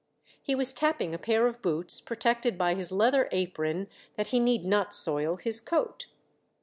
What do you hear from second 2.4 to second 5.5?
by his leather apron that he need not soil